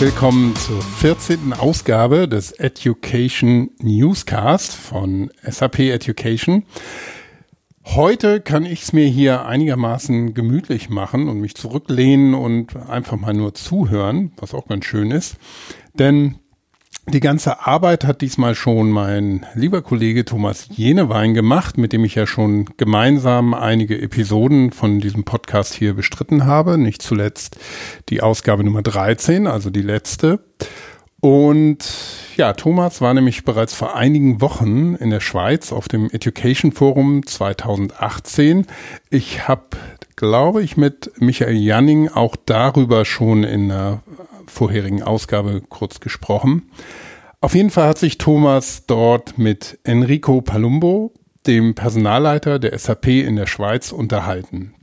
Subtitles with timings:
[0.00, 1.52] Willkommen zur 14.
[1.52, 6.64] Ausgabe des Education Newscast von SAP Education.
[7.84, 13.34] Heute kann ich es mir hier einigermaßen gemütlich machen und mich zurücklehnen und einfach mal
[13.34, 15.36] nur zuhören, was auch ganz schön ist.
[15.92, 16.36] Denn
[17.10, 22.14] die ganze Arbeit hat diesmal schon mein lieber Kollege Thomas Jenewein gemacht, mit dem ich
[22.14, 26.78] ja schon gemeinsam einige Episoden von diesem Podcast hier bestritten habe.
[26.78, 27.56] Nicht zuletzt
[28.08, 30.40] die Ausgabe Nummer 13, also die letzte.
[31.20, 31.84] Und
[32.36, 37.26] ja, Thomas war nämlich bereits vor einigen Wochen in der Schweiz auf dem Education Forum
[37.26, 38.66] 2018.
[39.10, 39.64] Ich habe,
[40.16, 44.02] glaube ich, mit Michael Janning auch darüber schon in der
[44.46, 46.70] vorherigen Ausgabe kurz gesprochen.
[47.42, 51.14] Auf jeden Fall hat sich Thomas dort mit Enrico Palumbo,
[51.46, 54.74] dem Personalleiter der SAP in der Schweiz, unterhalten.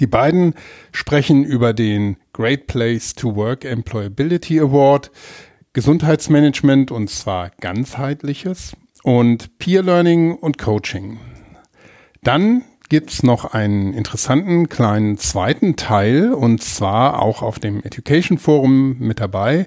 [0.00, 0.54] Die beiden
[0.92, 5.10] sprechen über den Great Place to Work Employability Award,
[5.74, 11.18] Gesundheitsmanagement und zwar ganzheitliches und Peer Learning und Coaching.
[12.22, 18.96] Dann gibt's noch einen interessanten kleinen zweiten Teil und zwar auch auf dem Education Forum
[18.98, 19.66] mit dabei.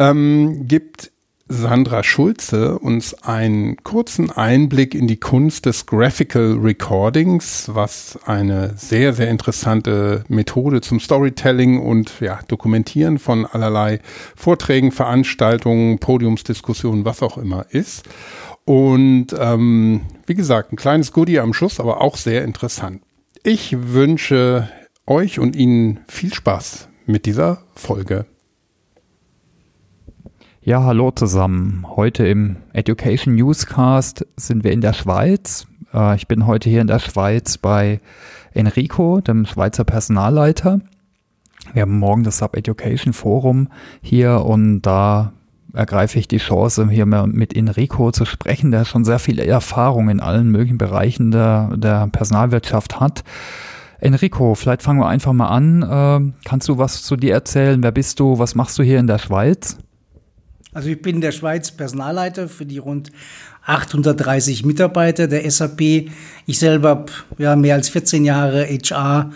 [0.00, 1.11] Ähm, gibt
[1.52, 9.12] Sandra Schulze uns einen kurzen Einblick in die Kunst des Graphical Recordings, was eine sehr,
[9.12, 14.00] sehr interessante Methode zum Storytelling und ja, Dokumentieren von allerlei
[14.34, 18.08] Vorträgen, Veranstaltungen, Podiumsdiskussionen, was auch immer ist.
[18.64, 23.02] Und ähm, wie gesagt, ein kleines Goodie am Schluss, aber auch sehr interessant.
[23.42, 24.70] Ich wünsche
[25.06, 28.24] euch und Ihnen viel Spaß mit dieser Folge.
[30.64, 31.84] Ja, hallo zusammen.
[31.96, 35.66] Heute im Education Newscast sind wir in der Schweiz.
[35.92, 38.00] Äh, ich bin heute hier in der Schweiz bei
[38.54, 40.80] Enrico, dem Schweizer Personalleiter.
[41.72, 43.70] Wir haben morgen das Sub Education Forum
[44.02, 45.32] hier und da
[45.72, 50.20] ergreife ich die Chance, hier mit Enrico zu sprechen, der schon sehr viel Erfahrung in
[50.20, 53.24] allen möglichen Bereichen der, der Personalwirtschaft hat.
[53.98, 55.82] Enrico, vielleicht fangen wir einfach mal an.
[55.82, 57.82] Äh, kannst du was zu dir erzählen?
[57.82, 58.38] Wer bist du?
[58.38, 59.76] Was machst du hier in der Schweiz?
[60.74, 63.12] Also ich bin der Schweiz Personalleiter für die rund
[63.66, 66.08] 830 Mitarbeiter der SAP.
[66.46, 69.30] Ich selber habe ja, mehr als 14 Jahre HR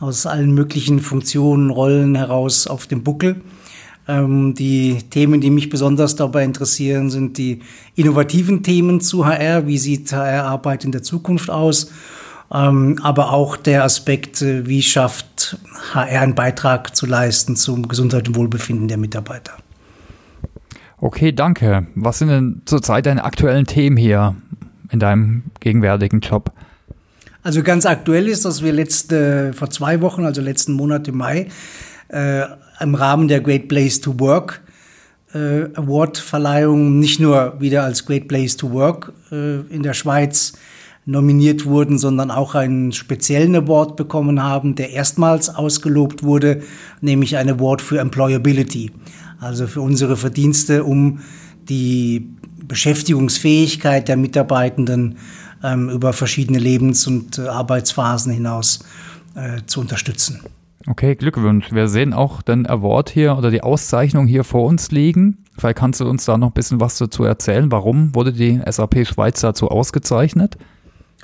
[0.00, 3.40] aus allen möglichen Funktionen, Rollen heraus auf dem Buckel.
[4.06, 7.60] Ähm, die Themen, die mich besonders dabei interessieren, sind die
[7.94, 9.66] innovativen Themen zu HR.
[9.66, 11.90] Wie sieht HR-Arbeit in der Zukunft aus?
[12.52, 15.56] Ähm, aber auch der Aspekt, äh, wie schafft
[15.94, 19.54] HR einen Beitrag zu leisten zum Gesundheit und Wohlbefinden der Mitarbeiter.
[21.02, 21.88] Okay, danke.
[21.96, 24.36] Was sind denn zurzeit deine aktuellen Themen hier
[24.92, 26.52] in deinem gegenwärtigen Job?
[27.42, 31.48] Also ganz aktuell ist, dass wir letzte, vor zwei Wochen, also letzten Monat im Mai,
[32.06, 32.42] äh,
[32.78, 34.60] im Rahmen der Great Place to Work
[35.34, 40.52] äh, Award-Verleihung nicht nur wieder als Great Place to Work äh, in der Schweiz
[41.04, 46.62] nominiert wurden, sondern auch einen speziellen Award bekommen haben, der erstmals ausgelobt wurde,
[47.00, 48.92] nämlich ein Award für Employability
[49.42, 51.20] also für unsere Verdienste, um
[51.68, 52.30] die
[52.66, 55.16] Beschäftigungsfähigkeit der Mitarbeitenden
[55.62, 58.84] ähm, über verschiedene Lebens- und äh, Arbeitsphasen hinaus
[59.34, 60.40] äh, zu unterstützen.
[60.86, 61.72] Okay, Glückwunsch.
[61.72, 65.44] Wir sehen auch den Award hier oder die Auszeichnung hier vor uns liegen.
[65.56, 67.70] Vielleicht kannst du uns da noch ein bisschen was dazu erzählen.
[67.70, 70.56] Warum wurde die SAP Schweiz dazu ausgezeichnet?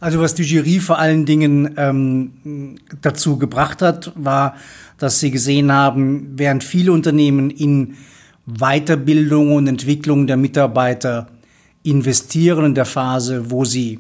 [0.01, 4.55] Also was die Jury vor allen Dingen ähm, dazu gebracht hat, war,
[4.97, 7.97] dass sie gesehen haben, während viele Unternehmen in
[8.47, 11.27] Weiterbildung und Entwicklung der Mitarbeiter
[11.83, 13.99] investieren in der Phase, wo sie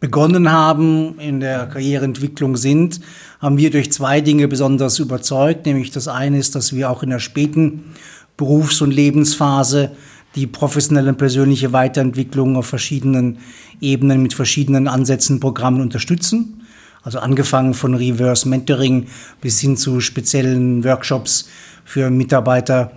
[0.00, 3.00] begonnen haben, in der Karriereentwicklung sind,
[3.40, 5.66] haben wir durch zwei Dinge besonders überzeugt.
[5.66, 7.94] Nämlich das eine ist, dass wir auch in der späten
[8.36, 9.92] Berufs- und Lebensphase
[10.38, 13.38] die professionelle und persönliche Weiterentwicklung auf verschiedenen
[13.80, 16.62] Ebenen mit verschiedenen Ansätzen, Programmen unterstützen.
[17.02, 19.06] Also angefangen von Reverse Mentoring
[19.40, 21.48] bis hin zu speziellen Workshops
[21.84, 22.92] für Mitarbeiter,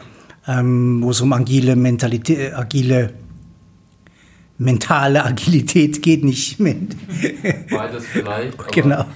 [0.48, 3.14] ähm, wo es um agile Mentalität, agile
[4.58, 6.58] mentale Agilität geht nicht.
[7.70, 8.72] Beides vielleicht.
[8.72, 9.06] genau.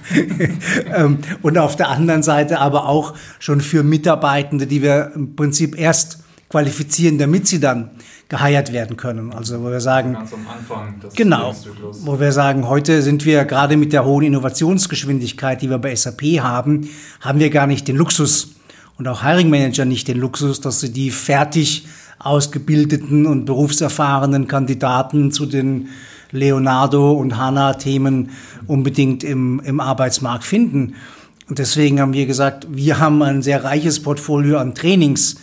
[0.94, 5.78] Ähm, und auf der anderen Seite aber auch schon für Mitarbeitende, die wir im Prinzip
[5.78, 7.90] erst qualifizieren, damit sie dann
[8.28, 9.32] geheiert werden können.
[9.32, 11.54] Also wo wir sagen, ganz am Anfang des genau,
[12.04, 16.22] wo wir sagen, heute sind wir gerade mit der hohen Innovationsgeschwindigkeit, die wir bei SAP
[16.40, 16.88] haben,
[17.20, 18.56] haben wir gar nicht den Luxus
[18.98, 21.86] und auch Hiring Manager nicht den Luxus, dass sie die fertig
[22.18, 25.88] ausgebildeten und berufserfahrenen Kandidaten zu den
[26.32, 28.30] Leonardo und HANA-Themen
[28.66, 30.94] unbedingt im, im Arbeitsmarkt finden.
[31.48, 35.36] und deswegen haben wir gesagt, wir haben ein sehr reiches Portfolio an Trainings,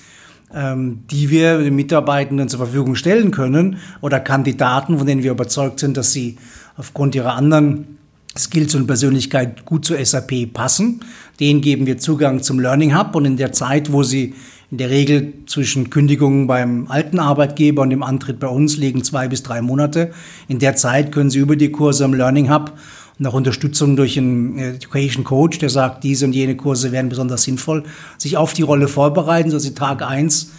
[0.55, 5.97] die wir den Mitarbeitenden zur Verfügung stellen können oder Kandidaten, von denen wir überzeugt sind,
[5.97, 6.37] dass sie
[6.77, 7.97] aufgrund ihrer anderen
[8.37, 11.01] Skills und Persönlichkeit gut zur SAP passen.
[11.39, 14.33] Denen geben wir Zugang zum Learning Hub und in der Zeit, wo sie
[14.71, 19.27] in der Regel zwischen Kündigungen beim alten Arbeitgeber und dem Antritt bei uns liegen zwei
[19.27, 20.11] bis drei Monate.
[20.47, 22.73] In der Zeit können Sie über die Kurse im Learning Hub
[23.19, 27.43] und auch Unterstützung durch einen Education Coach, der sagt, diese und jene Kurse wären besonders
[27.43, 27.83] sinnvoll,
[28.17, 30.51] sich auf die Rolle vorbereiten, sodass Sie Tag eins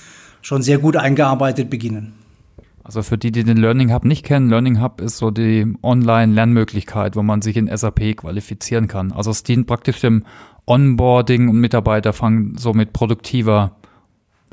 [0.42, 2.14] schon sehr gut eingearbeitet beginnen.
[2.84, 7.16] Also für die, die den Learning Hub nicht kennen, Learning Hub ist so die Online-Lernmöglichkeit,
[7.16, 9.10] wo man sich in SAP qualifizieren kann.
[9.10, 10.24] Also es dient praktisch dem
[10.66, 13.76] Onboarding und Mitarbeiter fangen somit produktiver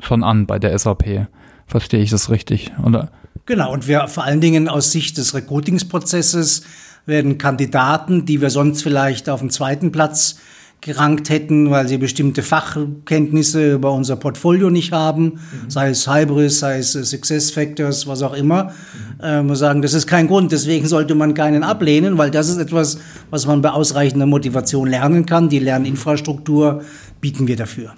[0.00, 1.28] schon an bei der SAP.
[1.66, 2.72] Verstehe ich das richtig?
[2.82, 3.10] Oder?
[3.44, 6.64] Genau, und wir vor allen Dingen aus Sicht des Recruitingsprozesses
[7.06, 10.36] werden Kandidaten, die wir sonst vielleicht auf dem zweiten Platz
[10.82, 15.70] gerankt hätten, weil sie bestimmte Fachkenntnisse über unser Portfolio nicht haben, mhm.
[15.70, 18.72] sei es Hybris, sei es Success Factors, was auch immer.
[19.20, 19.48] Mhm.
[19.48, 22.98] Wir sagen, das ist kein Grund, deswegen sollte man keinen ablehnen, weil das ist etwas,
[23.30, 25.48] was man bei ausreichender Motivation lernen kann.
[25.48, 26.82] Die Lerninfrastruktur
[27.20, 27.94] bieten wir dafür.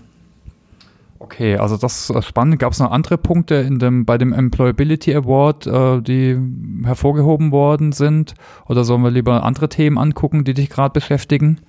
[1.25, 2.59] Okay, also das ist spannend.
[2.59, 6.39] Gab es noch andere Punkte in dem, bei dem Employability Award, äh, die
[6.85, 8.35] hervorgehoben worden sind?
[8.69, 11.61] Oder sollen wir lieber andere Themen angucken, die dich gerade beschäftigen?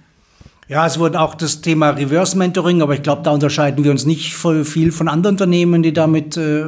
[0.67, 4.05] Ja, es wurde auch das Thema Reverse Mentoring, aber ich glaube, da unterscheiden wir uns
[4.05, 6.65] nicht voll viel von anderen Unternehmen, die damit äh,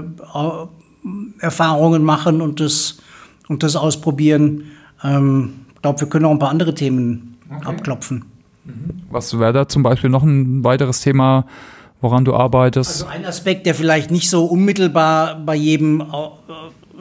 [1.40, 3.00] Erfahrungen machen und das,
[3.50, 4.63] und das ausprobieren.
[5.04, 7.68] Ähm, ich glaube, wir können auch ein paar andere Themen okay.
[7.68, 8.24] abklopfen.
[8.63, 9.01] Mhm.
[9.12, 11.45] Was wäre da zum Beispiel noch ein weiteres Thema,
[12.02, 13.04] woran du arbeitest?
[13.04, 16.06] Also ein Aspekt, der vielleicht nicht so unmittelbar bei jedem äh,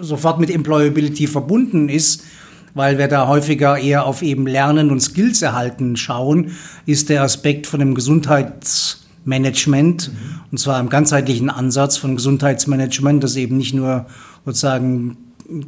[0.00, 2.22] sofort mit Employability verbunden ist,
[2.74, 6.52] weil wir da häufiger eher auf eben Lernen und Skills erhalten schauen,
[6.84, 10.08] ist der Aspekt von dem Gesundheitsmanagement.
[10.08, 10.14] Mhm.
[10.52, 14.04] Und zwar im ganzheitlichen Ansatz von Gesundheitsmanagement, das eben nicht nur
[14.44, 15.16] sozusagen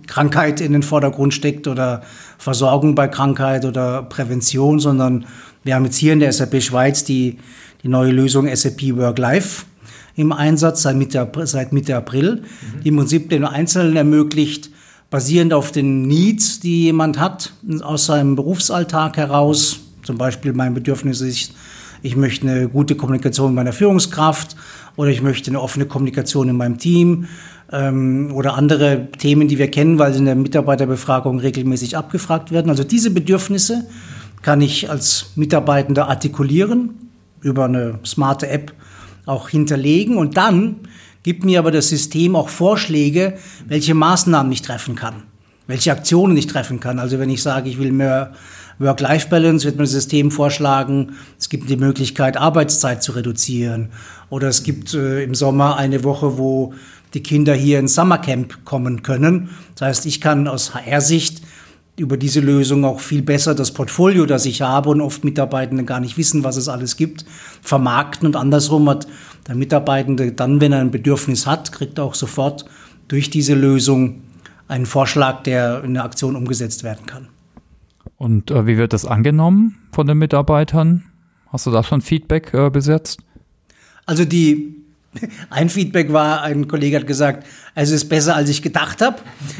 [0.06, 2.02] Krankheit in den Vordergrund steckt oder
[2.36, 5.24] Versorgung bei Krankheit oder Prävention, sondern
[5.64, 7.38] wir haben jetzt hier in der SAP Schweiz die
[7.82, 9.64] die neue Lösung SAP Work Life
[10.16, 12.82] im Einsatz seit Mitte, seit Mitte April, mhm.
[12.82, 14.70] die im Prinzip den Einzelnen ermöglicht,
[15.10, 21.20] basierend auf den Needs, die jemand hat, aus seinem Berufsalltag heraus, zum Beispiel mein Bedürfnis
[21.20, 21.54] ist,
[22.02, 24.56] ich möchte eine gute Kommunikation mit meiner Führungskraft
[24.96, 27.26] oder ich möchte eine offene Kommunikation in meinem Team
[27.72, 32.70] ähm, oder andere Themen, die wir kennen, weil sie in der Mitarbeiterbefragung regelmäßig abgefragt werden.
[32.70, 33.84] Also diese Bedürfnisse
[34.42, 37.07] kann ich als Mitarbeitender artikulieren
[37.42, 38.72] über eine smarte App
[39.26, 40.76] auch hinterlegen und dann
[41.22, 45.24] gibt mir aber das System auch Vorschläge, welche Maßnahmen ich treffen kann,
[45.66, 46.98] welche Aktionen ich treffen kann.
[46.98, 48.32] Also wenn ich sage, ich will mehr
[48.78, 53.90] Work-Life-Balance, wird mir das System vorschlagen, es gibt die Möglichkeit, Arbeitszeit zu reduzieren.
[54.30, 56.74] Oder es gibt äh, im Sommer eine Woche, wo
[57.14, 59.50] die Kinder hier ins Summercamp kommen können.
[59.74, 61.42] Das heißt, ich kann aus HR-Sicht
[61.98, 66.00] über diese Lösung auch viel besser das Portfolio, das ich habe und oft Mitarbeitende gar
[66.00, 67.24] nicht wissen, was es alles gibt,
[67.62, 69.06] vermarkten und andersrum hat
[69.46, 72.64] der Mitarbeitende dann, wenn er ein Bedürfnis hat, kriegt er auch sofort
[73.08, 74.22] durch diese Lösung
[74.68, 77.28] einen Vorschlag, der in der Aktion umgesetzt werden kann.
[78.16, 81.04] Und äh, wie wird das angenommen von den Mitarbeitern?
[81.46, 83.20] Hast du da schon Feedback äh, besetzt?
[84.04, 84.76] Also die
[85.50, 89.16] ein Feedback war, ein Kollege hat gesagt, es ist besser, als ich gedacht habe.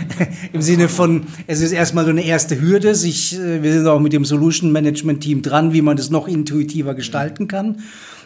[0.53, 2.95] Im Sinne von, es ist erstmal so eine erste Hürde.
[2.95, 6.29] Sich, äh, wir sind auch mit dem Solution Management Team dran, wie man das noch
[6.29, 7.83] intuitiver gestalten kann.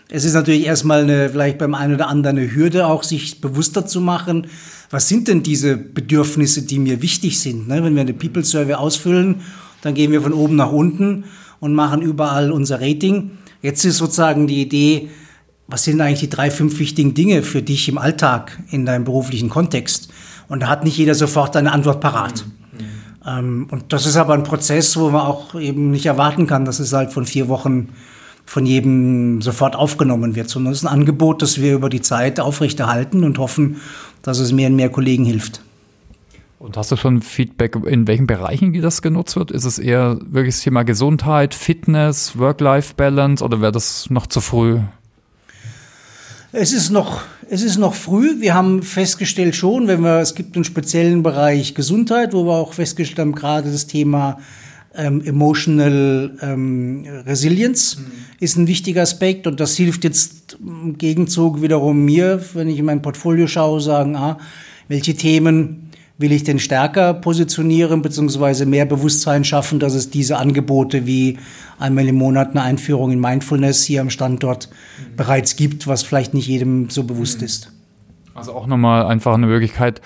[0.09, 3.87] Es ist natürlich erstmal eine, vielleicht beim einen oder anderen eine Hürde, auch sich bewusster
[3.87, 4.47] zu machen,
[4.91, 7.67] was sind denn diese Bedürfnisse, die mir wichtig sind.
[7.67, 7.83] Ne?
[7.83, 9.37] Wenn wir eine People Survey ausfüllen,
[9.81, 11.25] dann gehen wir von oben nach unten
[11.61, 13.31] und machen überall unser Rating.
[13.63, 15.09] Jetzt ist sozusagen die Idee,
[15.69, 19.49] was sind eigentlich die drei, fünf wichtigen Dinge für dich im Alltag, in deinem beruflichen
[19.49, 20.13] Kontext?
[20.49, 22.45] Und da hat nicht jeder sofort eine Antwort parat.
[22.73, 22.79] Mhm.
[23.27, 26.79] Ähm, und das ist aber ein Prozess, wo man auch eben nicht erwarten kann, dass
[26.79, 27.89] es halt von vier Wochen
[28.45, 32.41] von jedem sofort aufgenommen wird, sondern es ist ein Angebot, das wir über die Zeit
[32.41, 33.77] aufrechterhalten und hoffen,
[34.23, 35.63] dass es mehr und mehr Kollegen hilft.
[36.59, 39.51] Und hast du schon Feedback, in welchen Bereichen das genutzt wird?
[39.51, 44.81] Ist es eher wirklich das Thema Gesundheit, Fitness, Work-Life-Balance oder wäre das noch zu früh?
[46.55, 48.39] Es ist noch, es ist noch früh.
[48.43, 52.75] Wir haben festgestellt schon, wenn wir, es gibt einen speziellen Bereich Gesundheit, wo wir auch
[52.75, 54.39] festgestellt haben, gerade das Thema
[54.95, 58.05] ähm, Emotional ähm, Resilience mhm.
[58.39, 62.85] ist ein wichtiger Aspekt und das hilft jetzt im Gegenzug wiederum mir, wenn ich in
[62.85, 64.37] mein Portfolio schaue, sagen, ah,
[64.89, 65.89] welche Themen
[66.23, 71.39] will ich den stärker positionieren beziehungsweise mehr Bewusstsein schaffen, dass es diese Angebote wie
[71.79, 75.17] einmal im Monat eine Einführung in Mindfulness hier am Standort mhm.
[75.17, 77.47] bereits gibt, was vielleicht nicht jedem so bewusst mhm.
[77.47, 77.73] ist.
[78.35, 80.01] Also auch nochmal einfach eine Möglichkeit,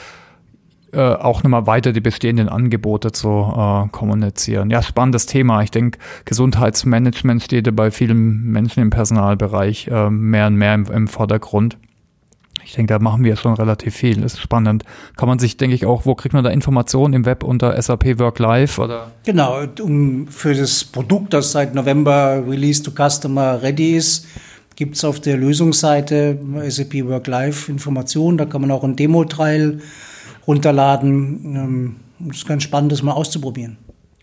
[0.93, 4.71] äh, auch nochmal weiter die bestehenden Angebote zu äh, kommunizieren.
[4.71, 5.63] Ja, spannendes Thema.
[5.63, 11.09] Ich denke, Gesundheitsmanagement steht bei vielen Menschen im Personalbereich äh, mehr und mehr im, im
[11.09, 11.77] Vordergrund.
[12.67, 14.21] Ich denke, da machen wir schon relativ viel.
[14.21, 14.83] Das ist spannend.
[15.17, 18.19] Kann man sich, denke ich, auch, wo kriegt man da Informationen im Web unter SAP
[18.19, 19.13] Work Live oder?
[19.25, 24.27] Genau, um, für das Produkt, das seit November Release to Customer ready ist,
[24.75, 28.37] gibt es auf der Lösungsseite SAP Work Live Informationen.
[28.37, 29.79] Da kann man auch ein Demo-Trial
[30.49, 31.41] runterladen.
[31.45, 33.79] Ähm, das ist ganz spannend, das mal auszuprobieren.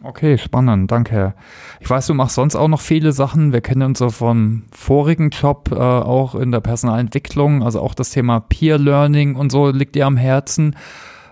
[0.05, 1.33] Okay, spannend, danke.
[1.79, 3.53] Ich weiß, du machst sonst auch noch viele Sachen.
[3.53, 8.09] Wir kennen uns so vom vorigen Job, äh, auch in der Personalentwicklung, also auch das
[8.09, 10.75] Thema Peer Learning und so liegt dir am Herzen.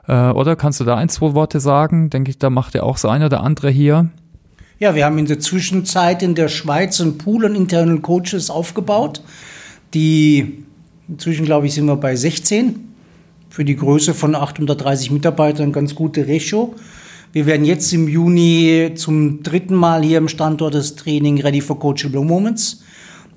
[0.08, 2.10] Äh, oder kannst du da ein, zwei Worte sagen?
[2.10, 4.10] Denke ich, da macht ja auch so einer oder andere hier.
[4.80, 9.22] Ja, wir haben in der Zwischenzeit in der Schweiz einen Pool an internen Coaches aufgebaut.
[9.94, 10.64] Die
[11.10, 12.88] inzwischen, glaube ich, sind wir bei 16.
[13.50, 16.74] Für die Größe von 830 Mitarbeitern ganz gute Ratio.
[17.34, 21.80] Wir werden jetzt im Juni zum dritten Mal hier im Standort das Training Ready for
[21.80, 22.84] Coachable Moments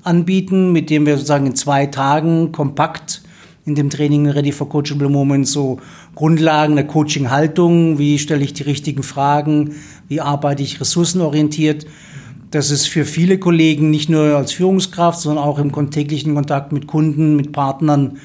[0.03, 3.23] anbieten, mit dem wir sozusagen in zwei Tagen kompakt
[3.65, 5.79] in dem Training Ready for Coachable Moments so
[6.17, 9.77] Grundlagen der Coaching-Haltung, wie stelle ich die richtigen Fragen,
[10.09, 11.87] wie arbeite ich ressourcenorientiert.
[12.51, 16.89] Das ist für viele Kollegen nicht nur als Führungskraft, sondern auch im täglichen Kontakt mit
[16.89, 18.19] Kunden, mit Partnern,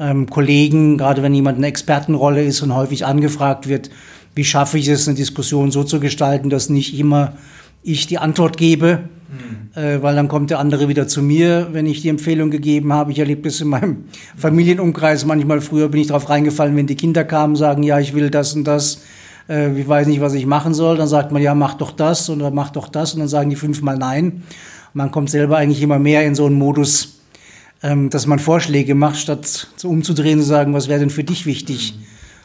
[0.00, 3.90] ähm, Kollegen, gerade wenn jemand eine Expertenrolle ist und häufig angefragt wird,
[4.34, 7.34] wie schaffe ich es, eine Diskussion so zu gestalten, dass nicht immer
[7.82, 9.80] ich die Antwort gebe, mhm.
[9.80, 13.12] äh, weil dann kommt der andere wieder zu mir, wenn ich die Empfehlung gegeben habe.
[13.12, 14.04] Ich erlebe das in meinem
[14.36, 15.60] Familienumkreis manchmal.
[15.60, 18.64] Früher bin ich darauf reingefallen, wenn die Kinder kamen, sagen, ja, ich will das und
[18.64, 19.02] das.
[19.48, 20.96] Äh, ich weiß nicht, was ich machen soll.
[20.96, 23.14] Dann sagt man, ja, mach doch das oder mach doch das.
[23.14, 24.42] Und dann sagen die fünfmal nein.
[24.94, 27.19] Man kommt selber eigentlich immer mehr in so einen Modus,
[27.82, 31.94] dass man Vorschläge macht, statt umzudrehen und zu sagen, was wäre denn für dich wichtig?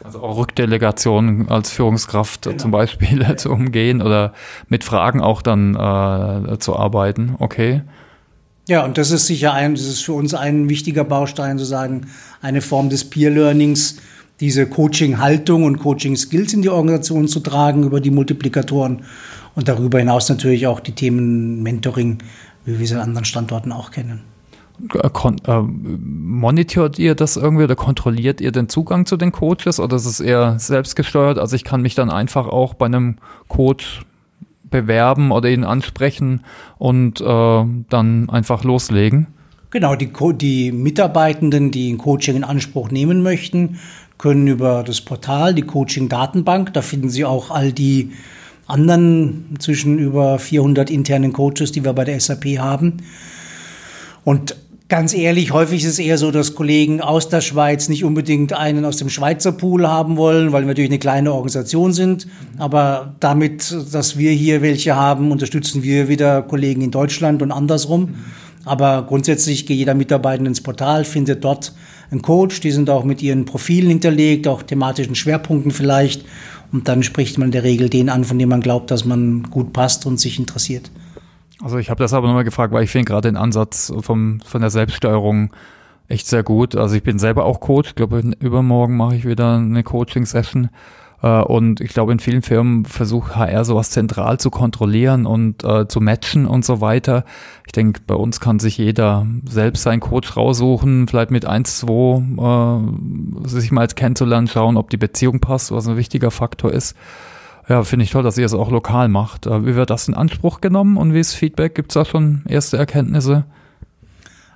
[0.02, 2.56] Also auch Rückdelegation als Führungskraft genau.
[2.56, 3.36] zum Beispiel ja.
[3.36, 4.32] zu umgehen oder
[4.68, 7.34] mit Fragen auch dann äh, zu arbeiten.
[7.38, 7.82] Okay.
[8.68, 12.08] Ja, und das ist sicher ein, das ist für uns ein wichtiger Baustein, sozusagen
[12.40, 13.98] eine Form des Peer Learnings,
[14.40, 19.02] diese Coaching-Haltung und Coaching-Skills in die Organisation zu tragen über die Multiplikatoren
[19.54, 22.18] und darüber hinaus natürlich auch die Themen Mentoring,
[22.64, 24.35] wie wir sie an anderen Standorten auch kennen.
[24.92, 29.96] Äh, äh, monitort ihr das irgendwie oder kontrolliert ihr den Zugang zu den Coaches oder
[29.96, 31.38] ist es eher selbstgesteuert?
[31.38, 33.16] Also ich kann mich dann einfach auch bei einem
[33.48, 34.02] Coach
[34.64, 36.42] bewerben oder ihn ansprechen
[36.78, 39.28] und äh, dann einfach loslegen?
[39.70, 43.78] Genau, die, die Mitarbeitenden, die ein Coaching in Anspruch nehmen möchten,
[44.18, 48.12] können über das Portal, die Coaching-Datenbank, da finden Sie auch all die
[48.66, 53.02] anderen zwischen über 400 internen Coaches, die wir bei der SAP haben.
[54.24, 54.56] Und
[54.88, 58.84] Ganz ehrlich, häufig ist es eher so, dass Kollegen aus der Schweiz nicht unbedingt einen
[58.84, 62.28] aus dem Schweizer Pool haben wollen, weil wir natürlich eine kleine Organisation sind.
[62.56, 68.14] Aber damit, dass wir hier welche haben, unterstützen wir wieder Kollegen in Deutschland und andersrum.
[68.64, 71.72] Aber grundsätzlich geht jeder Mitarbeiter ins Portal, findet dort
[72.12, 72.60] einen Coach.
[72.60, 76.24] Die sind auch mit ihren Profilen hinterlegt, auch thematischen Schwerpunkten vielleicht.
[76.70, 79.42] Und dann spricht man in der Regel den an, von dem man glaubt, dass man
[79.50, 80.92] gut passt und sich interessiert.
[81.62, 84.60] Also ich habe das aber nochmal gefragt, weil ich finde gerade den Ansatz vom, von
[84.60, 85.50] der Selbststeuerung
[86.08, 86.76] echt sehr gut.
[86.76, 87.90] Also ich bin selber auch Coach.
[87.90, 90.70] Ich glaube, übermorgen mache ich wieder eine Coaching-Session.
[91.22, 95.88] Äh, und ich glaube, in vielen Firmen versucht HR sowas zentral zu kontrollieren und äh,
[95.88, 97.24] zu matchen und so weiter.
[97.66, 102.22] Ich denke, bei uns kann sich jeder selbst seinen Coach raussuchen, vielleicht mit eins, zwei
[103.44, 106.96] äh, sich mal kennenzulernen, schauen, ob die Beziehung passt, was ein wichtiger Faktor ist.
[107.68, 109.46] Ja, finde ich toll, dass ihr es auch lokal macht.
[109.46, 111.74] Äh, wie wird das in Anspruch genommen und wie ist Feedback?
[111.74, 113.44] Gibt es da schon erste Erkenntnisse?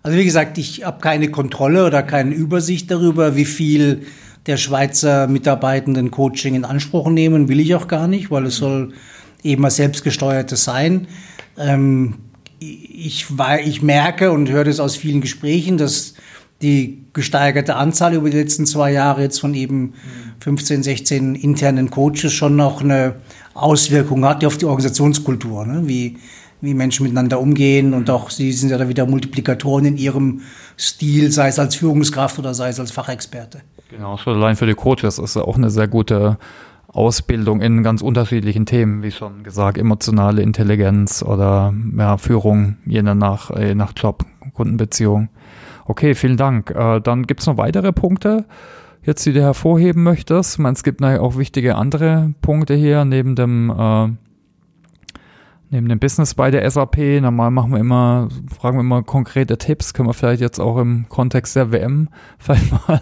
[0.02, 4.06] Also wie gesagt, ich habe keine Kontrolle oder keine Übersicht darüber, wie viel
[4.46, 8.92] der Schweizer Mitarbeitenden Coaching in Anspruch nehmen, will ich auch gar nicht, weil es soll
[9.42, 11.08] eben ein selbstgesteuertes sein.
[11.58, 12.14] Ähm,
[12.60, 16.14] ich merke und höre das aus vielen Gesprächen, dass
[16.62, 19.94] die gesteigerte Anzahl über die letzten zwei Jahre jetzt von eben
[20.40, 23.16] 15, 16 internen Coaches schon noch eine
[23.54, 25.82] Auswirkung hat auf die Organisationskultur, ne?
[25.86, 26.18] wie,
[26.60, 30.42] wie Menschen miteinander umgehen und auch sie sind ja da wieder Multiplikatoren in ihrem
[30.78, 33.62] Stil, sei es als Führungskraft oder sei es als Fachexperte.
[33.90, 36.38] Genau, schon allein für die Coaches ist auch eine sehr gute
[36.88, 43.50] Ausbildung in ganz unterschiedlichen Themen, wie schon gesagt, emotionale Intelligenz oder ja, Führung, je nach,
[43.56, 44.24] je nach Job,
[44.54, 45.28] Kundenbeziehung.
[45.90, 46.70] Okay, vielen Dank.
[46.70, 48.44] Äh, dann gibt es noch weitere Punkte,
[49.02, 50.52] jetzt, die du hervorheben möchtest?
[50.52, 54.08] Ich meine, es gibt auch wichtige andere Punkte hier neben dem äh,
[55.68, 57.20] neben dem Business bei der SAP.
[57.20, 59.92] Normal machen wir immer, fragen wir immer konkrete Tipps.
[59.92, 63.00] Können wir vielleicht jetzt auch im Kontext der WM vielleicht mal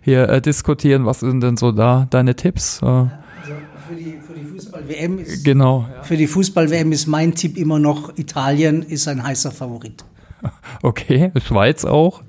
[0.00, 1.04] hier äh, diskutieren.
[1.04, 2.80] Was sind denn so da deine Tipps?
[2.80, 3.10] Äh, also
[3.86, 5.86] für die, für die Fußball-WM ist, genau.
[6.00, 10.02] Für die Fußball-WM ist mein Tipp immer noch, Italien ist ein heißer Favorit.
[10.82, 12.22] Okay, Schweiz auch?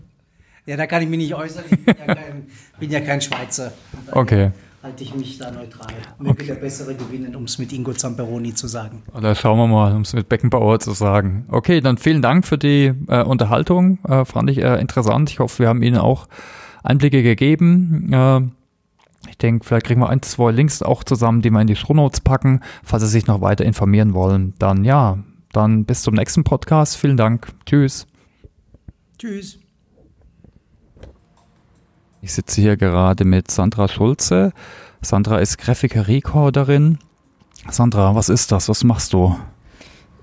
[0.66, 1.64] Ja, da kann ich mich nicht äußern.
[1.70, 2.48] Ich bin ja kein,
[2.80, 3.74] bin ja kein Schweizer.
[4.12, 4.52] Okay
[4.84, 5.94] halte ich mich da neutral.
[6.20, 6.46] Möge okay.
[6.48, 9.02] der Bessere gewinnen, um es mit Ingo Zamperoni zu sagen.
[9.14, 11.46] Oder schauen wir mal, um es mit Beckenbauer zu sagen.
[11.50, 14.00] Okay, dann vielen Dank für die äh, Unterhaltung.
[14.04, 15.30] Äh, fand ich äh, interessant.
[15.30, 16.28] Ich hoffe, wir haben Ihnen auch
[16.84, 18.12] Einblicke gegeben.
[18.12, 18.42] Äh,
[19.30, 22.20] ich denke, vielleicht kriegen wir ein, zwei Links auch zusammen, die wir in die Shownotes
[22.20, 22.60] packen.
[22.84, 25.18] Falls Sie sich noch weiter informieren wollen, dann ja,
[25.54, 26.98] dann bis zum nächsten Podcast.
[26.98, 27.54] Vielen Dank.
[27.66, 28.08] Tschüss.
[29.18, 29.60] Tschüss.
[32.22, 34.54] Ich sitze hier gerade mit Sandra Schulze.
[35.02, 37.00] Sandra ist Graphiker Recorderin.
[37.70, 38.70] Sandra, was ist das?
[38.70, 39.36] Was machst du?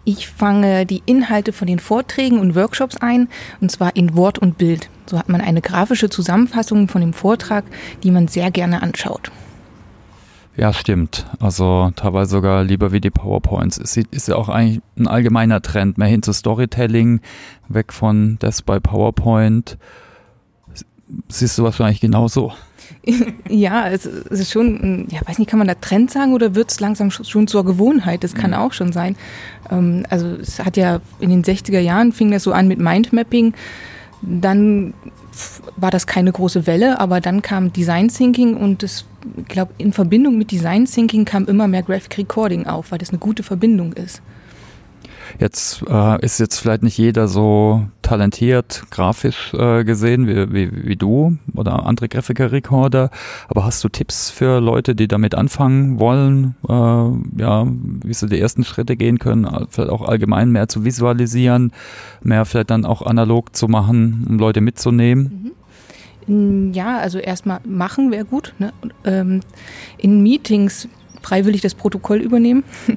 [0.04, 3.28] Ich fange die Inhalte von den Vorträgen und Workshops ein,
[3.60, 4.88] und zwar in Wort und Bild.
[5.06, 7.64] So hat man eine grafische Zusammenfassung von dem Vortrag,
[8.02, 9.30] die man sehr gerne anschaut.
[10.60, 11.24] Ja, stimmt.
[11.40, 13.78] Also teilweise sogar lieber wie die PowerPoints.
[13.78, 17.22] Es ist ja auch eigentlich ein allgemeiner Trend, mehr hin zu Storytelling,
[17.68, 19.78] weg von das bei PowerPoint
[21.28, 22.52] siehst du wahrscheinlich genauso.
[23.48, 26.80] Ja, es ist schon, ja, weiß nicht, kann man da Trend sagen oder wird es
[26.80, 28.22] langsam schon zur Gewohnheit?
[28.22, 28.56] Das kann mhm.
[28.56, 29.16] auch schon sein.
[29.70, 33.54] Ähm, also es hat ja in den 60er Jahren fing das so an mit Mindmapping.
[34.22, 34.92] Dann
[35.76, 39.06] war das keine große Welle, aber dann kam Design Thinking und das, ich
[39.48, 43.18] glaube, in Verbindung mit Design Thinking kam immer mehr Graphic Recording auf, weil das eine
[43.18, 44.22] gute Verbindung ist.
[45.38, 50.96] Jetzt äh, ist jetzt vielleicht nicht jeder so talentiert grafisch äh, gesehen wie, wie, wie
[50.96, 53.10] du oder andere Grafiker-Recorder,
[53.48, 58.40] aber hast du Tipps für Leute, die damit anfangen wollen, äh, ja, wie sie die
[58.40, 61.72] ersten Schritte gehen können, vielleicht auch allgemein mehr zu visualisieren,
[62.22, 65.42] mehr vielleicht dann auch analog zu machen, um Leute mitzunehmen?
[65.44, 65.59] Mhm.
[66.26, 68.54] Ja, also erstmal machen wäre gut.
[68.58, 68.72] Ne?
[69.04, 69.40] Ähm,
[69.98, 70.88] in Meetings
[71.22, 72.64] freiwillig das Protokoll übernehmen.
[72.86, 72.96] Mhm.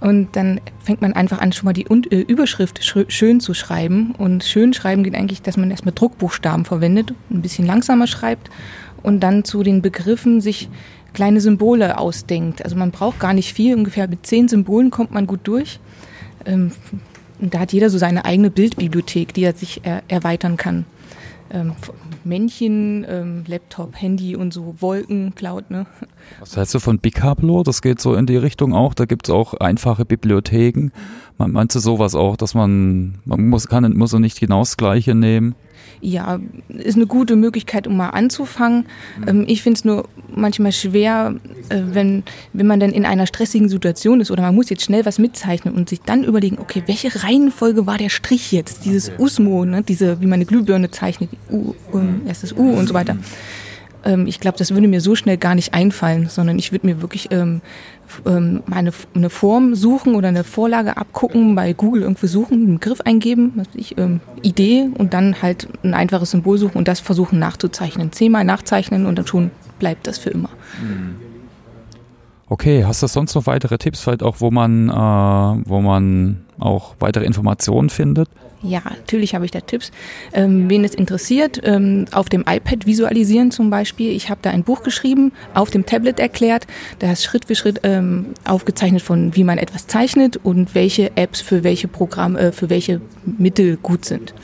[0.00, 4.14] Und dann fängt man einfach an, schon mal die äh, Überschrift schön zu schreiben.
[4.16, 8.48] Und schön schreiben geht eigentlich, dass man erstmal Druckbuchstaben verwendet, ein bisschen langsamer schreibt
[9.02, 10.68] und dann zu den Begriffen sich
[11.14, 12.62] kleine Symbole ausdenkt.
[12.64, 15.80] Also man braucht gar nicht viel, ungefähr mit zehn Symbolen kommt man gut durch.
[16.44, 16.70] Ähm,
[17.40, 20.84] da hat jeder so seine eigene Bildbibliothek, die er sich erweitern kann
[21.50, 21.74] ähm,
[22.24, 25.70] Männchen, ähm, Laptop, Handy und so Wolken, Cloud.
[25.70, 25.86] Ne?
[26.40, 27.62] Was hältst du von Bicablo?
[27.62, 28.94] Das geht so in die Richtung auch.
[28.94, 30.90] Da gibt es auch einfache Bibliotheken.
[31.38, 34.76] Man, meinst du sowas auch, dass man, man muss, kann, muss so nicht genau das
[34.76, 35.54] Gleiche nehmen?
[36.00, 38.86] ja, ist eine gute Möglichkeit, um mal anzufangen.
[39.26, 41.34] Ähm, ich finde es nur manchmal schwer,
[41.68, 42.22] äh, wenn,
[42.52, 45.74] wenn man dann in einer stressigen Situation ist oder man muss jetzt schnell was mitzeichnen
[45.74, 48.84] und sich dann überlegen, okay, welche Reihenfolge war der Strich jetzt?
[48.84, 49.82] Dieses Usmo, ne?
[49.82, 53.16] diese, wie man eine Glühbirne zeichnet, U, um, erstes U und so weiter.
[54.04, 57.02] Ähm, ich glaube, das würde mir so schnell gar nicht einfallen, sondern ich würde mir
[57.02, 57.60] wirklich ähm,
[58.26, 63.52] ähm, eine, Form suchen oder eine Vorlage abgucken, bei Google irgendwie suchen, einen Begriff eingeben,
[63.56, 68.12] was ich, ähm, Idee und dann halt ein einfaches Symbol suchen und das versuchen nachzuzeichnen.
[68.12, 70.50] Zehnmal nachzeichnen und dann schon bleibt das für immer.
[72.48, 74.92] Okay, hast du sonst noch weitere Tipps, vielleicht auch, wo man, äh,
[75.68, 78.28] wo man auch weitere Informationen findet?
[78.62, 79.92] Ja, natürlich habe ich da Tipps.
[80.32, 84.10] Ähm, wen es interessiert, ähm, auf dem iPad visualisieren zum Beispiel.
[84.10, 86.66] Ich habe da ein Buch geschrieben, auf dem Tablet erklärt.
[86.98, 91.40] Da ist Schritt für Schritt ähm, aufgezeichnet von, wie man etwas zeichnet und welche Apps
[91.40, 94.34] für welche Programme, äh, für welche Mittel gut sind.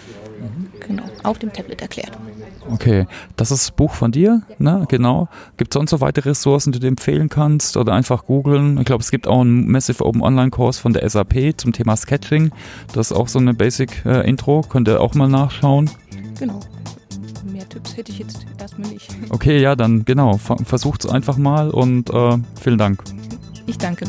[0.40, 0.80] Mhm.
[0.86, 2.12] Genau, auf dem Tablet erklärt.
[2.70, 4.86] Okay, das ist das Buch von dir, ne?
[4.88, 5.28] Genau.
[5.56, 8.78] Gibt es sonst noch weitere Ressourcen, die du empfehlen kannst oder einfach googeln?
[8.78, 11.96] Ich glaube, es gibt auch einen Massive Open Online Kurs von der SAP zum Thema
[11.96, 12.50] Sketching.
[12.92, 15.90] Das ist auch so eine Basic äh, Intro, könnt ihr auch mal nachschauen.
[16.38, 16.60] Genau.
[17.44, 19.08] Mehr Tipps hätte ich jetzt erstmal nicht.
[19.30, 20.38] Okay, ja, dann genau.
[20.38, 23.04] Versucht es einfach mal und äh, vielen Dank.
[23.66, 24.06] Ich danke.